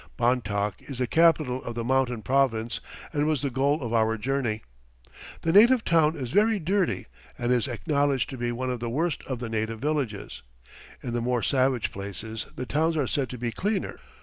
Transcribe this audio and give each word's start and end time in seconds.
Bontoc 0.17 0.81
is 0.81 0.97
the 0.97 1.05
capital 1.05 1.63
of 1.63 1.75
the 1.75 1.83
Mountain 1.83 2.23
Province 2.23 2.79
and 3.13 3.27
was 3.27 3.43
the 3.43 3.51
goal 3.51 3.83
of 3.83 3.93
our 3.93 4.17
journey. 4.17 4.63
The 5.41 5.51
native 5.51 5.85
town 5.85 6.15
is 6.17 6.31
very 6.31 6.57
dirty 6.57 7.05
and 7.37 7.51
is 7.51 7.67
acknowledged 7.67 8.27
to 8.31 8.37
be 8.39 8.51
one 8.51 8.71
of 8.71 8.79
the 8.79 8.89
worst 8.89 9.21
of 9.27 9.37
the 9.37 9.47
native 9.47 9.79
villages; 9.79 10.41
in 11.03 11.13
the 11.13 11.21
more 11.21 11.43
savage 11.43 11.91
places 11.91 12.47
the 12.55 12.65
towns 12.65 12.97
are 12.97 13.05
said 13.05 13.29
to 13.29 13.37
be 13.37 13.51
cleaner. 13.51 13.99